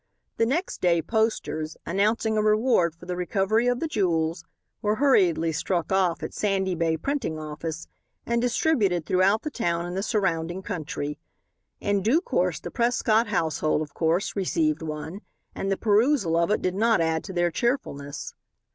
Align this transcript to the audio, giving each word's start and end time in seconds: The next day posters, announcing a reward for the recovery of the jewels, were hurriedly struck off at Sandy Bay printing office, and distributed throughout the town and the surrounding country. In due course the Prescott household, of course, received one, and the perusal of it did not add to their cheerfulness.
The 0.37 0.47
next 0.47 0.81
day 0.81 0.99
posters, 1.03 1.77
announcing 1.85 2.35
a 2.35 2.41
reward 2.41 2.95
for 2.95 3.05
the 3.05 3.15
recovery 3.15 3.67
of 3.67 3.79
the 3.79 3.87
jewels, 3.87 4.43
were 4.81 4.95
hurriedly 4.95 5.51
struck 5.51 5.91
off 5.91 6.23
at 6.23 6.33
Sandy 6.33 6.73
Bay 6.73 6.97
printing 6.97 7.37
office, 7.37 7.87
and 8.25 8.41
distributed 8.41 9.05
throughout 9.05 9.43
the 9.43 9.51
town 9.51 9.85
and 9.85 9.95
the 9.95 10.01
surrounding 10.01 10.63
country. 10.63 11.19
In 11.79 12.01
due 12.01 12.19
course 12.19 12.59
the 12.59 12.71
Prescott 12.71 13.27
household, 13.27 13.83
of 13.83 13.93
course, 13.93 14.35
received 14.35 14.81
one, 14.81 15.21
and 15.53 15.71
the 15.71 15.77
perusal 15.77 16.35
of 16.35 16.49
it 16.49 16.63
did 16.63 16.73
not 16.73 16.99
add 16.99 17.23
to 17.25 17.33
their 17.33 17.51
cheerfulness. 17.51 18.33